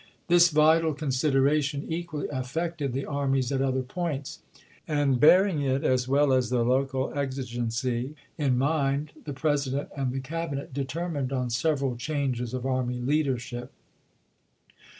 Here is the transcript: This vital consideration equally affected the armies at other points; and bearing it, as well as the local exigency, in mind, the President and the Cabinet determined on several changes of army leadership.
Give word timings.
This 0.29 0.49
vital 0.49 0.95
consideration 0.95 1.85
equally 1.87 2.27
affected 2.29 2.91
the 2.91 3.05
armies 3.05 3.51
at 3.51 3.61
other 3.61 3.83
points; 3.83 4.39
and 4.87 5.19
bearing 5.19 5.61
it, 5.61 5.83
as 5.83 6.07
well 6.07 6.33
as 6.33 6.49
the 6.49 6.65
local 6.65 7.13
exigency, 7.13 8.15
in 8.35 8.57
mind, 8.57 9.11
the 9.25 9.31
President 9.33 9.89
and 9.95 10.11
the 10.11 10.19
Cabinet 10.19 10.73
determined 10.73 11.31
on 11.31 11.51
several 11.51 11.95
changes 11.97 12.51
of 12.55 12.65
army 12.65 12.99
leadership. 12.99 13.71